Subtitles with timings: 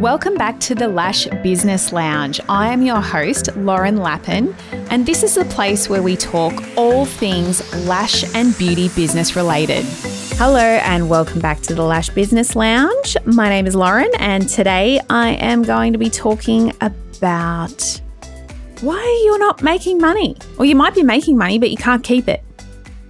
[0.00, 2.40] Welcome back to the Lash Business Lounge.
[2.48, 4.56] I am your host, Lauren Lappin,
[4.88, 9.84] and this is the place where we talk all things lash and beauty business related.
[10.38, 13.14] Hello, and welcome back to the Lash Business Lounge.
[13.26, 18.00] My name is Lauren, and today I am going to be talking about
[18.80, 20.34] why you're not making money.
[20.56, 22.42] Or you might be making money, but you can't keep it.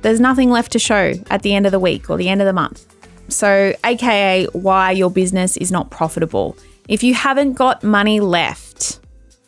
[0.02, 2.48] There's nothing left to show at the end of the week or the end of
[2.48, 2.84] the month.
[3.28, 6.56] So, AKA, why your business is not profitable.
[6.90, 8.98] If you haven't got money left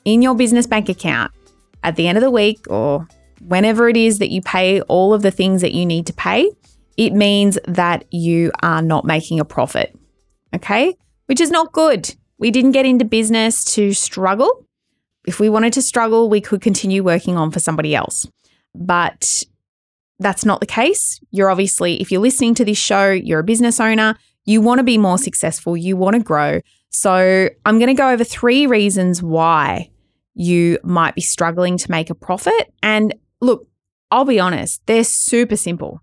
[0.05, 1.33] in your business bank account
[1.83, 3.09] at the end of the week or
[3.41, 6.49] whenever it is that you pay all of the things that you need to pay,
[6.97, 9.93] it means that you are not making a profit.
[10.55, 10.95] Okay?
[11.27, 12.15] Which is not good.
[12.39, 14.65] We didn't get into business to struggle.
[15.27, 18.25] If we wanted to struggle, we could continue working on for somebody else.
[18.73, 19.43] But
[20.21, 21.19] that's not the case.
[21.33, 24.85] You're obviously, if you're listening to this show, you're a business owner, you want to
[24.85, 26.61] be more successful, you want to grow.
[26.93, 29.91] So, I'm going to go over three reasons why
[30.35, 32.73] you might be struggling to make a profit.
[32.83, 33.67] And look,
[34.11, 36.01] I'll be honest, they're super simple.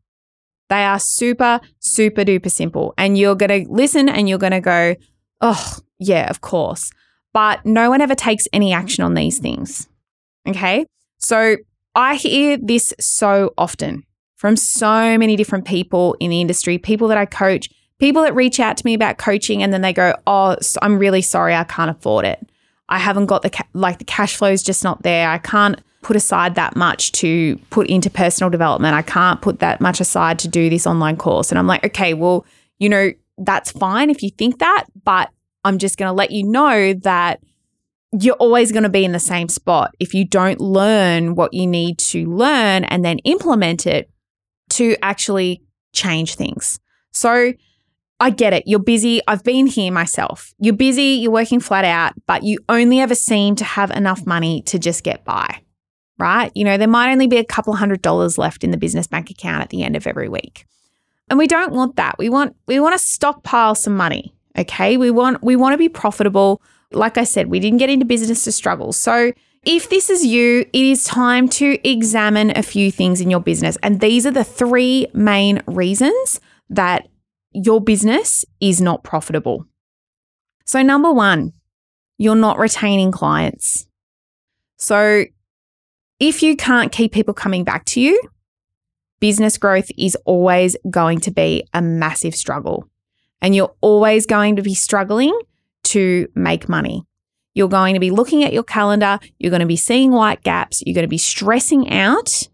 [0.69, 2.93] They are super, super duper simple.
[2.97, 4.95] And you're going to listen and you're going to go,
[5.41, 6.91] oh, yeah, of course.
[7.33, 9.87] But no one ever takes any action on these things.
[10.47, 10.85] Okay.
[11.17, 11.57] So
[11.95, 14.03] I hear this so often
[14.35, 18.59] from so many different people in the industry, people that I coach, people that reach
[18.59, 21.91] out to me about coaching and then they go, "Oh, I'm really sorry, I can't
[21.91, 22.47] afford it.
[22.87, 25.29] I haven't got the ca- like the cash flow is just not there.
[25.29, 28.95] I can't put aside that much to put into personal development.
[28.95, 32.13] I can't put that much aside to do this online course." And I'm like, "Okay,
[32.13, 32.45] well,
[32.79, 35.29] you know, that's fine if you think that, but
[35.63, 37.41] I'm just going to let you know that
[38.11, 41.67] you're always going to be in the same spot if you don't learn what you
[41.67, 44.09] need to learn and then implement it
[44.69, 45.61] to actually
[45.93, 46.79] change things.
[47.11, 47.53] So,
[48.19, 48.63] I get it.
[48.65, 49.21] You're busy.
[49.27, 50.53] I've been here myself.
[50.59, 54.61] You're busy, you're working flat out, but you only ever seem to have enough money
[54.63, 55.61] to just get by,
[56.17, 56.51] right?
[56.53, 59.29] You know, there might only be a couple hundred dollars left in the business bank
[59.29, 60.65] account at the end of every week.
[61.29, 62.17] And we don't want that.
[62.17, 64.97] We want we want to stockpile some money, okay?
[64.97, 66.61] We want we want to be profitable.
[66.91, 68.91] Like I said, we didn't get into business to struggle.
[68.93, 69.31] So,
[69.63, 73.77] if this is you, it is time to examine a few things in your business.
[73.83, 76.39] And these are the three main reasons
[76.69, 77.07] that
[77.65, 79.65] your business is not profitable.
[80.65, 81.53] So, number one,
[82.17, 83.87] you're not retaining clients.
[84.77, 85.25] So,
[86.19, 88.21] if you can't keep people coming back to you,
[89.19, 92.85] business growth is always going to be a massive struggle.
[93.41, 95.37] And you're always going to be struggling
[95.85, 97.05] to make money.
[97.53, 100.83] You're going to be looking at your calendar, you're going to be seeing white gaps,
[100.85, 102.47] you're going to be stressing out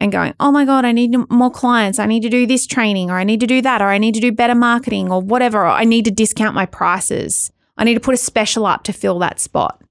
[0.00, 1.98] and going, oh my God, I need more clients.
[1.98, 4.14] I need to do this training, or I need to do that, or I need
[4.14, 5.62] to do better marketing, or whatever.
[5.62, 7.50] Or I need to discount my prices.
[7.76, 9.82] I need to put a special up to fill that spot.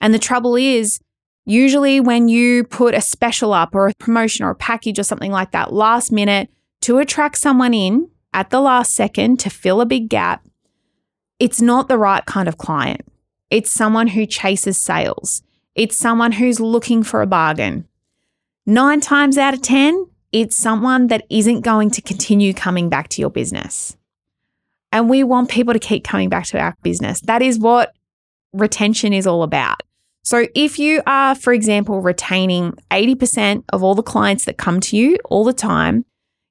[0.00, 1.00] And the trouble is,
[1.46, 5.32] usually when you put a special up or a promotion or a package or something
[5.32, 6.48] like that last minute
[6.82, 10.46] to attract someone in at the last second to fill a big gap,
[11.38, 13.02] it's not the right kind of client.
[13.50, 15.42] It's someone who chases sales.
[15.74, 17.86] It's someone who's looking for a bargain.
[18.66, 23.20] Nine times out of 10, it's someone that isn't going to continue coming back to
[23.20, 23.94] your business.
[24.90, 27.20] And we want people to keep coming back to our business.
[27.20, 27.92] That is what
[28.54, 29.82] retention is all about.
[30.22, 34.96] So, if you are, for example, retaining 80% of all the clients that come to
[34.96, 36.06] you all the time,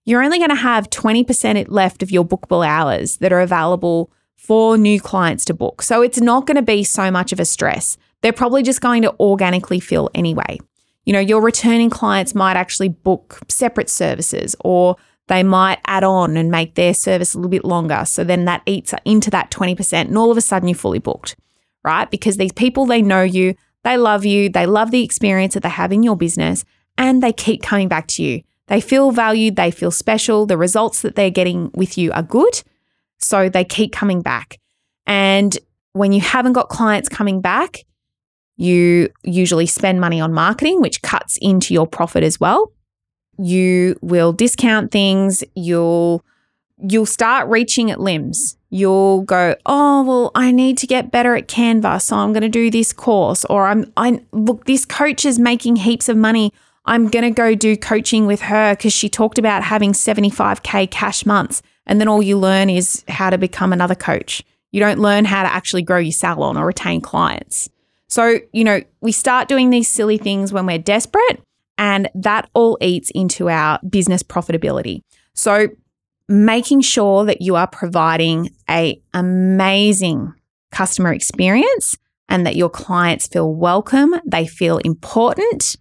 [0.05, 4.77] you're only going to have 20% left of your bookable hours that are available for
[4.77, 5.81] new clients to book.
[5.81, 7.97] So, it's not going to be so much of a stress.
[8.21, 10.59] They're probably just going to organically fill anyway.
[11.05, 14.95] You know, your returning clients might actually book separate services or
[15.27, 18.03] they might add on and make their service a little bit longer.
[18.05, 21.35] So then that eats into that 20%, and all of a sudden you're fully booked,
[21.83, 22.09] right?
[22.09, 25.69] Because these people, they know you, they love you, they love the experience that they
[25.69, 26.65] have in your business,
[26.97, 28.43] and they keep coming back to you.
[28.67, 32.61] They feel valued, they feel special, the results that they're getting with you are good.
[33.17, 34.59] So they keep coming back.
[35.05, 35.57] And
[35.93, 37.83] when you haven't got clients coming back,
[38.57, 42.71] you usually spend money on marketing, which cuts into your profit as well.
[43.37, 45.43] You will discount things.
[45.55, 46.23] You'll
[46.77, 48.57] you'll start reaching at limbs.
[48.69, 52.49] You'll go, oh well, I need to get better at Canva, so I'm going to
[52.49, 53.45] do this course.
[53.45, 56.51] Or I'm, I look, this coach is making heaps of money.
[56.85, 61.25] I'm going to go do coaching with her because she talked about having 75k cash
[61.25, 64.43] months, and then all you learn is how to become another coach.
[64.71, 67.69] You don't learn how to actually grow your salon or retain clients.
[68.13, 71.41] So, you know, we start doing these silly things when we're desperate,
[71.79, 75.01] and that all eats into our business profitability.
[75.33, 75.69] So,
[76.29, 80.31] making sure that you are providing a amazing
[80.71, 81.97] customer experience
[82.29, 85.75] and that your clients feel welcome, they feel important,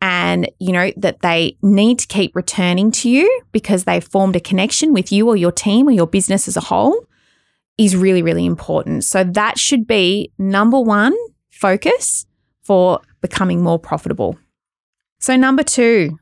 [0.00, 4.40] and you know that they need to keep returning to you because they've formed a
[4.40, 7.08] connection with you or your team or your business as a whole
[7.76, 9.02] is really really important.
[9.02, 11.12] So that should be number 1
[11.56, 12.26] focus
[12.62, 14.38] for becoming more profitable.
[15.20, 16.16] So number 2,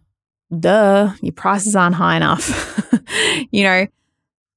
[0.61, 2.81] duh, your prices aren't high enough.
[3.51, 3.87] you know,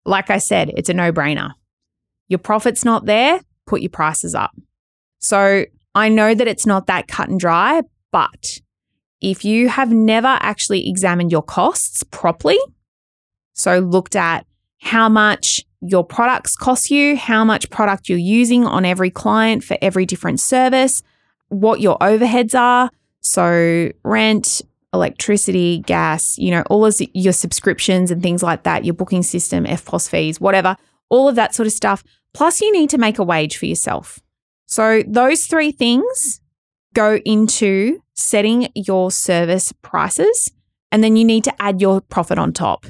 [0.05, 1.51] like I said, it's a no-brainer.
[2.27, 4.51] Your profit's not there, put your prices up.
[5.19, 5.65] So
[5.95, 7.81] I know that it's not that cut and dry,
[8.11, 8.59] but
[9.19, 12.59] if you have never actually examined your costs properly,
[13.53, 14.45] so looked at
[14.79, 19.77] how much your products cost you, how much product you're using on every client for
[19.81, 21.03] every different service,
[21.49, 22.89] what your overheads are,
[23.21, 24.61] so rent,
[24.93, 29.65] electricity, gas, you know, all of your subscriptions and things like that, your booking system,
[29.65, 30.75] EFTPOS fees, whatever,
[31.09, 32.03] all of that sort of stuff.
[32.33, 34.19] Plus, you need to make a wage for yourself.
[34.65, 36.41] So, those three things
[36.93, 40.51] go into setting your service prices,
[40.91, 42.85] and then you need to add your profit on top.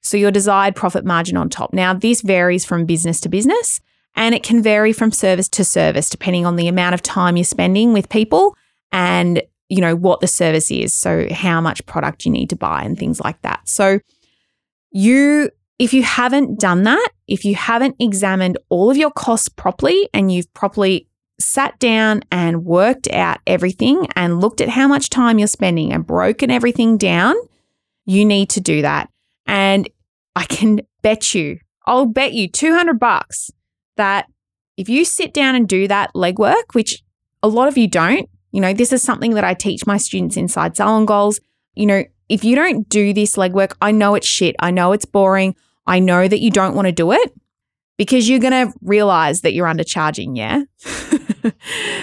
[0.00, 1.72] So, your desired profit margin on top.
[1.72, 3.80] Now, this varies from business to business,
[4.14, 7.44] and it can vary from service to service depending on the amount of time you're
[7.44, 8.56] spending with people
[8.92, 12.82] and you know what the service is so how much product you need to buy
[12.82, 14.00] and things like that so
[14.90, 20.08] you if you haven't done that if you haven't examined all of your costs properly
[20.14, 21.06] and you've properly
[21.38, 26.06] sat down and worked out everything and looked at how much time you're spending and
[26.06, 27.34] broken everything down,
[28.04, 29.08] you need to do that.
[29.48, 29.88] And
[30.36, 33.50] I can bet you, I'll bet you 200 bucks
[33.96, 34.26] that
[34.76, 37.02] if you sit down and do that legwork, which
[37.42, 40.36] a lot of you don't, you know, this is something that I teach my students
[40.36, 41.40] inside Salon Goals.
[41.74, 44.54] You know, if you don't do this legwork, I know it's shit.
[44.60, 45.56] I know it's boring.
[45.86, 47.32] I know that you don't want to do it
[47.96, 50.36] because you're going to realize that you're undercharging.
[50.36, 50.62] Yeah.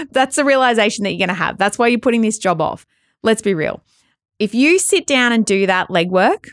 [0.11, 1.57] That's the realization that you're going to have.
[1.57, 2.85] That's why you're putting this job off.
[3.21, 3.83] Let's be real.
[4.39, 6.49] If you sit down and do that legwork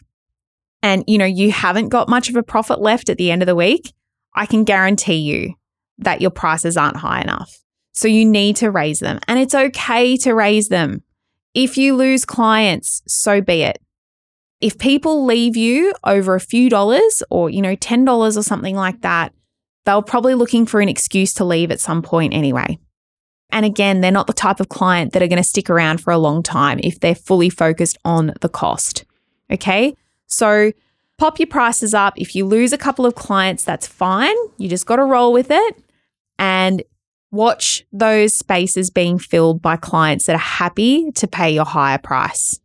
[0.83, 3.47] and you know you haven't got much of a profit left at the end of
[3.47, 3.93] the week,
[4.35, 5.55] I can guarantee you
[5.99, 7.59] that your prices aren't high enough.
[7.93, 11.03] So you need to raise them and it's okay to raise them.
[11.55, 13.79] If you lose clients, so be it.
[14.61, 19.03] If people leave you over a few dollars or, you know, $10 or something like
[19.03, 19.35] that,
[19.85, 22.79] they were probably looking for an excuse to leave at some point anyway.
[23.51, 26.13] And again, they're not the type of client that are going to stick around for
[26.13, 29.05] a long time if they're fully focused on the cost.
[29.53, 29.95] Okay.
[30.33, 30.73] So
[31.19, 32.15] pop your prices up.
[32.17, 34.37] If you lose a couple of clients, that's fine.
[34.59, 35.77] You just got to roll with it
[36.39, 36.83] and
[37.31, 42.61] watch those spaces being filled by clients that are happy to pay your higher price.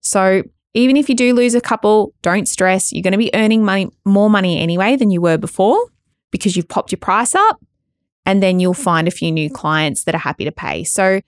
[0.00, 0.42] So
[0.74, 2.92] even if you do lose a couple, don't stress.
[2.92, 5.78] You're going to be earning money, more money anyway than you were before
[6.30, 7.60] because you've popped your price up
[8.26, 10.84] and then you'll find a few new clients that are happy to pay.
[10.84, 11.20] So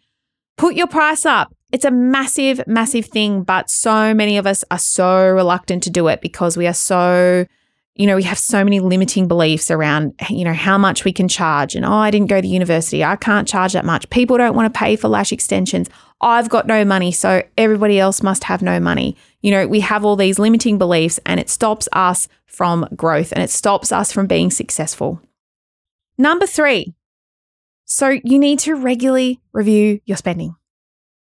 [0.56, 1.54] put your price up.
[1.72, 6.08] It's a massive, massive thing, but so many of us are so reluctant to do
[6.08, 7.46] it because we are so,
[7.94, 11.28] you know, we have so many limiting beliefs around, you know, how much we can
[11.28, 11.76] charge.
[11.76, 13.04] And oh, I didn't go to university.
[13.04, 14.10] I can't charge that much.
[14.10, 15.88] People don't want to pay for lash extensions.
[16.20, 19.16] I've got no money, so everybody else must have no money.
[19.40, 23.42] You know, we have all these limiting beliefs and it stops us from growth and
[23.42, 25.20] it stops us from being successful.
[26.18, 26.94] Number three,
[27.84, 30.56] so you need to regularly review your spending.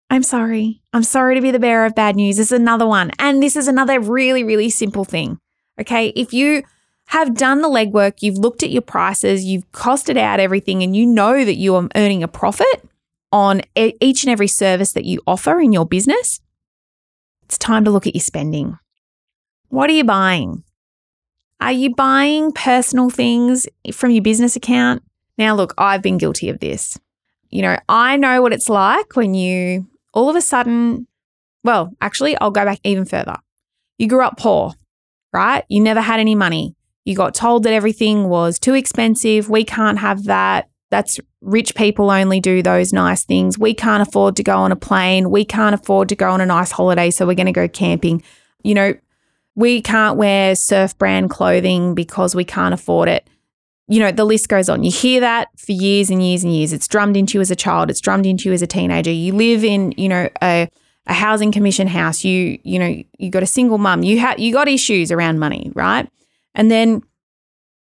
[0.08, 0.82] I'm sorry.
[0.92, 2.36] I'm sorry to be the bearer of bad news.
[2.36, 3.10] This is another one.
[3.18, 5.38] And this is another really, really simple thing.
[5.80, 6.08] Okay.
[6.16, 6.62] If you
[7.06, 11.06] have done the legwork, you've looked at your prices, you've costed out everything, and you
[11.06, 12.88] know that you are earning a profit
[13.32, 16.40] on each and every service that you offer in your business,
[17.44, 18.78] it's time to look at your spending.
[19.68, 20.64] What are you buying?
[21.60, 25.02] Are you buying personal things from your business account?
[25.38, 26.98] Now, look, I've been guilty of this.
[27.50, 29.86] You know, I know what it's like when you
[30.16, 31.06] all of a sudden,
[31.62, 33.36] well, actually, I'll go back even further.
[33.98, 34.72] You grew up poor,
[35.32, 35.62] right?
[35.68, 36.74] You never had any money.
[37.04, 39.50] You got told that everything was too expensive.
[39.50, 40.70] We can't have that.
[40.90, 43.58] That's rich people only do those nice things.
[43.58, 45.30] We can't afford to go on a plane.
[45.30, 47.10] We can't afford to go on a nice holiday.
[47.10, 48.22] So we're going to go camping.
[48.64, 48.94] You know,
[49.54, 53.28] we can't wear surf brand clothing because we can't afford it.
[53.88, 54.82] You know, the list goes on.
[54.82, 56.72] You hear that for years and years and years.
[56.72, 59.12] It's drummed into you as a child, it's drummed into you as a teenager.
[59.12, 60.68] You live in, you know, a,
[61.06, 62.24] a housing commission house.
[62.24, 64.02] You, you know, you got a single mum.
[64.02, 66.08] You have you got issues around money, right?
[66.54, 67.02] And then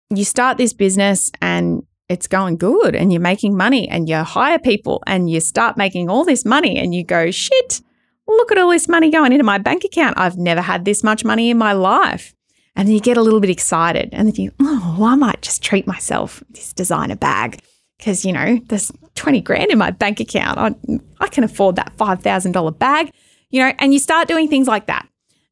[0.10, 4.60] you start this business and it's going good and you're making money and you hire
[4.60, 7.82] people and you start making all this money and you go, shit,
[8.28, 10.18] look at all this money going into my bank account.
[10.18, 12.34] I've never had this much money in my life.
[12.76, 15.42] And then you get a little bit excited and then you, oh, well, I might
[15.42, 17.60] just treat myself this designer bag.
[17.98, 20.58] because, you know, there's 20 grand in my bank account.
[20.58, 23.12] I, I can afford that $5,000 bag,
[23.50, 25.08] you know, and you start doing things like that.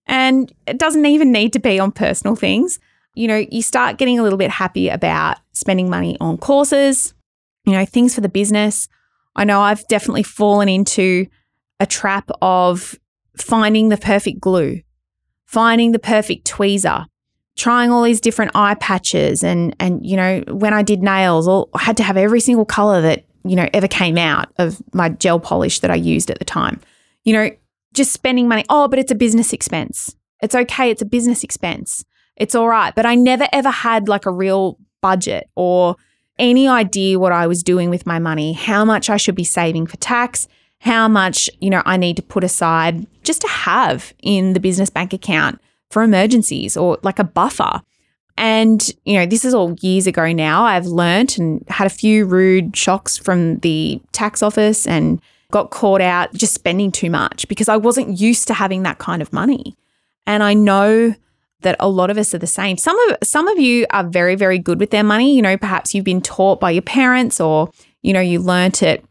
[0.08, 2.80] And it doesn't even need to be on personal things.
[3.14, 7.14] You know, you start getting a little bit happy about spending money on courses,
[7.66, 8.88] you know, things for the business.
[9.36, 11.28] I know I've definitely fallen into
[11.80, 12.98] a trap of
[13.38, 14.82] finding the perfect glue,
[15.52, 17.06] finding the perfect tweezer,
[17.58, 21.70] trying all these different eye patches and and you know when I did nails all,
[21.74, 25.10] I had to have every single color that you know ever came out of my
[25.10, 26.80] gel polish that I used at the time.
[27.24, 27.50] You know
[27.94, 28.64] just spending money.
[28.70, 30.16] Oh but it's a business expense.
[30.42, 30.90] It's okay.
[30.90, 32.06] It's a business expense.
[32.38, 32.96] It's all right.
[32.96, 35.98] But I never ever had like a real budget or
[36.40, 39.86] any idea what I was doing with my money how much I should be saving
[39.86, 40.48] for tax
[40.82, 44.90] how much you know I need to put aside just to have in the business
[44.90, 45.60] bank account
[45.90, 47.82] for emergencies or like a buffer.
[48.38, 50.64] And, you know, this is all years ago now.
[50.64, 55.22] I've learnt and had a few rude shocks from the tax office and
[55.52, 59.22] got caught out just spending too much because I wasn't used to having that kind
[59.22, 59.76] of money.
[60.26, 61.14] And I know
[61.62, 62.78] that a lot of us are the same.
[62.78, 65.94] Some of some of you are very very good with their money, you know, perhaps
[65.94, 67.70] you've been taught by your parents or
[68.02, 69.06] you know, you learnt it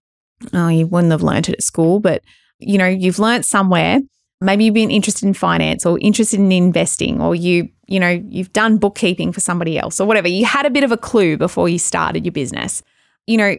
[0.53, 2.23] oh, you wouldn't have learnt it at school, but
[2.59, 4.01] you know, you've learnt somewhere.
[4.41, 8.53] Maybe you've been interested in finance or interested in investing or you you know you've
[8.53, 10.29] done bookkeeping for somebody else or whatever.
[10.29, 12.83] You had a bit of a clue before you started your business.
[13.27, 13.57] You know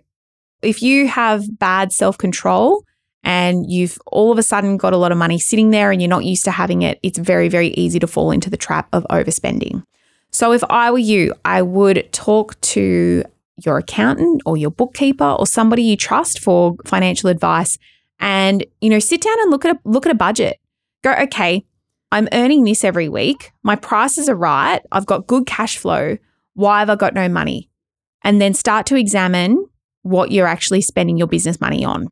[0.61, 2.83] if you have bad self-control
[3.23, 6.09] and you've all of a sudden got a lot of money sitting there and you're
[6.09, 9.05] not used to having it it's very very easy to fall into the trap of
[9.11, 9.83] overspending.
[10.31, 13.23] So if i were you i would talk to
[13.65, 17.77] your accountant or your bookkeeper or somebody you trust for financial advice
[18.19, 20.59] and you know sit down and look at a look at a budget
[21.01, 21.65] go, okay,
[22.11, 23.51] I'm earning this every week.
[23.63, 24.81] My prices are right.
[24.91, 26.17] I've got good cash flow.
[26.53, 27.69] Why have I got no money?
[28.23, 29.65] And then start to examine
[30.03, 32.07] what you're actually spending your business money on.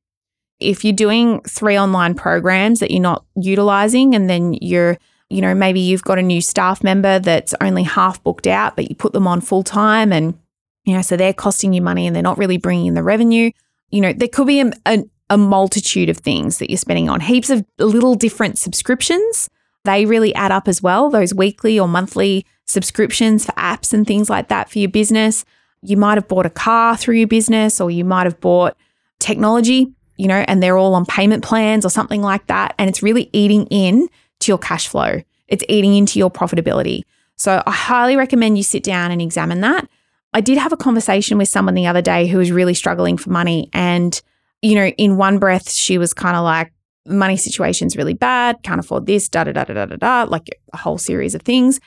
[0.60, 4.98] If you're doing three online programs that you're not utilizing, and then you're,
[5.30, 8.90] you know, maybe you've got a new staff member that's only half booked out, but
[8.90, 10.38] you put them on full time and,
[10.84, 13.52] you know, so they're costing you money and they're not really bringing in the revenue.
[13.90, 17.20] You know, there could be a, a, a multitude of things that you're spending on,
[17.20, 19.50] heaps of little different subscriptions.
[19.86, 24.30] They really add up as well, those weekly or monthly subscriptions for apps and things
[24.30, 25.46] like that for your business.
[25.82, 28.76] You might have bought a car through your business, or you might have bought
[29.20, 32.76] technology, you know, and they're all on payment plans or something like that.
[32.78, 34.10] And it's really eating in
[34.40, 37.04] to your cash flow, it's eating into your profitability.
[37.36, 39.90] So I highly recommend you sit down and examine that.
[40.34, 43.30] I did have a conversation with someone the other day who was really struggling for
[43.30, 44.22] money and
[44.62, 46.74] you know, in one breath, she was kind of like,
[47.06, 50.78] money situation's really bad, can't afford this, da da da da da da like a
[50.78, 51.80] whole series of things.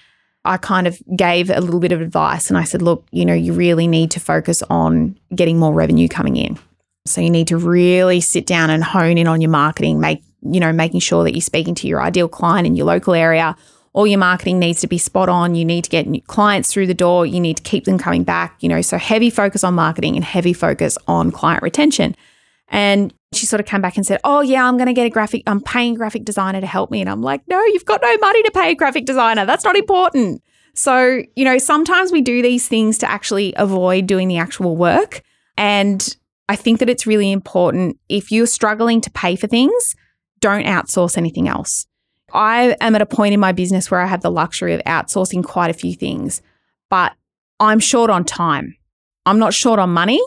[0.45, 3.35] I kind of gave a little bit of advice and I said, look, you know,
[3.35, 6.59] you really need to focus on getting more revenue coming in.
[7.07, 10.59] So you need to really sit down and hone in on your marketing, make, you
[10.59, 13.57] know, making sure that you're speaking to your ideal client in your local area.
[13.95, 15.55] All your marketing needs to be spot on.
[15.55, 17.27] You need to get new clients through the door.
[17.27, 20.25] You need to keep them coming back, you know, so heavy focus on marketing and
[20.25, 22.17] heavy focus on client retention.
[22.69, 25.11] And she sort of came back and said, Oh, yeah, I'm going to get a
[25.11, 27.01] graphic, I'm paying a graphic designer to help me.
[27.01, 29.45] And I'm like, No, you've got no money to pay a graphic designer.
[29.45, 30.43] That's not important.
[30.75, 35.23] So, you know, sometimes we do these things to actually avoid doing the actual work.
[35.59, 36.17] And
[36.49, 39.95] I think that it's really important if you're struggling to pay for things,
[40.41, 41.87] don't outsource anything else.
[42.33, 45.45] I am at a point in my business where I have the luxury of outsourcing
[45.45, 46.43] quite a few things,
[46.91, 47.12] but
[47.61, 48.77] I'm short on time.
[49.27, 50.21] I'm not short on money,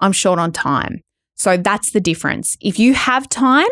[0.00, 1.00] I'm short on time.
[1.34, 2.56] So that's the difference.
[2.60, 3.68] If you have time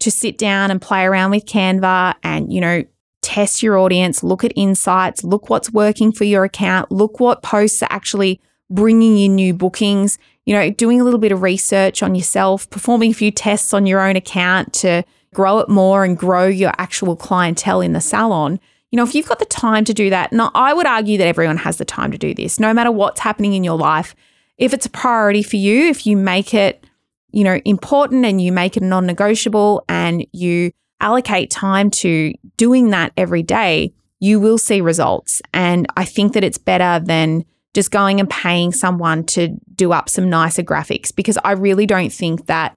[0.00, 2.84] to sit down and play around with Canva and, you know,
[3.22, 7.82] test your audience, look at insights, look what's working for your account, look what posts
[7.82, 12.14] are actually bringing in new bookings, you know, doing a little bit of research on
[12.14, 15.02] yourself, performing a few tests on your own account to
[15.34, 18.60] grow it more and grow your actual clientele in the salon.
[18.90, 21.26] You know, if you've got the time to do that, now I would argue that
[21.26, 24.14] everyone has the time to do this, no matter what's happening in your life.
[24.56, 26.84] If it's a priority for you, if you make it
[27.30, 32.90] you know, important and you make it non negotiable and you allocate time to doing
[32.90, 35.40] that every day, you will see results.
[35.52, 37.44] And I think that it's better than
[37.74, 42.12] just going and paying someone to do up some nicer graphics because I really don't
[42.12, 42.76] think that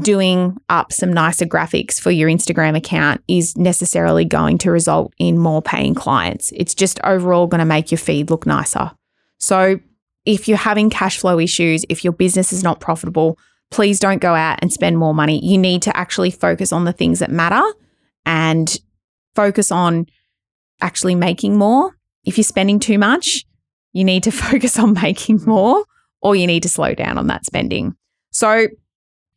[0.00, 5.38] doing up some nicer graphics for your Instagram account is necessarily going to result in
[5.38, 6.52] more paying clients.
[6.54, 8.92] It's just overall going to make your feed look nicer.
[9.38, 9.80] So,
[10.26, 13.38] if you're having cash flow issues, if your business is not profitable,
[13.70, 15.42] please don't go out and spend more money.
[15.42, 17.62] You need to actually focus on the things that matter
[18.26, 18.78] and
[19.34, 20.06] focus on
[20.82, 21.96] actually making more.
[22.24, 23.46] If you're spending too much,
[23.94, 25.84] you need to focus on making more
[26.20, 27.96] or you need to slow down on that spending.
[28.30, 28.66] So,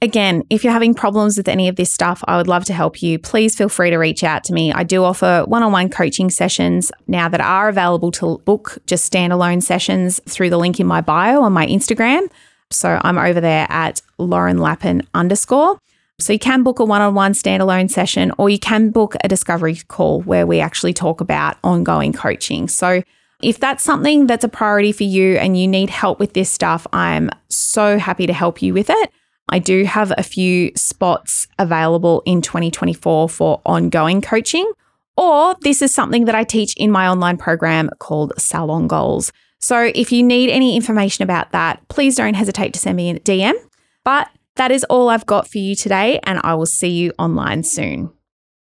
[0.04, 3.04] Again, if you're having problems with any of this stuff, I would love to help
[3.04, 3.20] you.
[3.20, 4.74] Please feel free to reach out to me.
[4.74, 9.12] I do offer one on one coaching sessions now that are available to book just
[9.12, 12.28] standalone sessions through the link in my bio on my Instagram.
[12.72, 15.78] So I'm over there at Lauren Lappin underscore.
[16.18, 19.28] So you can book a one on one standalone session or you can book a
[19.28, 22.68] discovery call where we actually talk about ongoing coaching.
[22.68, 23.04] So
[23.44, 26.88] if that's something that's a priority for you and you need help with this stuff,
[26.92, 29.12] I'm so happy to help you with it.
[29.52, 34.72] I do have a few spots available in 2024 for ongoing coaching,
[35.18, 39.32] or this is something that I teach in my online program called Salon Goals.
[39.60, 43.20] So if you need any information about that, please don't hesitate to send me a
[43.20, 43.54] DM.
[44.04, 47.64] But that is all I've got for you today, and I will see you online
[47.64, 48.12] soon.